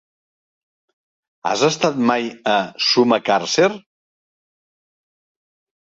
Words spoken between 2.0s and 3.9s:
mai a Sumacàrcer?